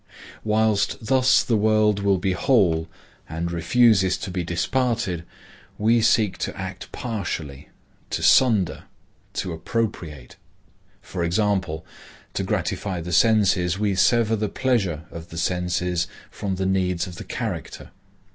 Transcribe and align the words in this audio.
Whilst 0.43 0.97
thus 1.05 1.43
the 1.43 1.55
world 1.55 1.99
will 1.99 2.17
be 2.17 2.31
whole 2.31 2.87
and 3.29 3.51
refuses 3.51 4.17
to 4.17 4.31
be 4.31 4.43
disparted, 4.43 5.25
we 5.77 6.01
seek 6.01 6.39
to 6.39 6.59
act 6.59 6.91
partially, 6.91 7.69
to 8.09 8.23
sunder, 8.23 8.85
to 9.33 9.53
appropriate; 9.53 10.37
for 11.03 11.23
example,—to 11.23 12.43
gratify 12.43 12.99
the 13.01 13.11
senses 13.13 13.77
we 13.77 13.93
sever 13.93 14.35
the 14.35 14.49
pleasure 14.49 15.03
of 15.11 15.29
the 15.29 15.37
senses 15.37 16.07
from 16.31 16.55
the 16.55 16.65
needs 16.65 17.05
of 17.05 17.17
the 17.17 17.23
character. 17.23 17.91